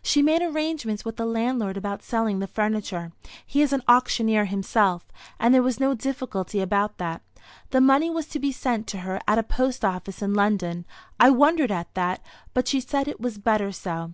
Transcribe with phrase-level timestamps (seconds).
[0.00, 3.10] She made arrangements with the landlord about selling the furniture.
[3.44, 7.20] He is an auctioneer himself, and there was no difficulty about that.
[7.70, 10.84] The money was to be sent to her at a post office in London.
[11.18, 12.20] I wondered at that,
[12.54, 14.12] but she said it was better so.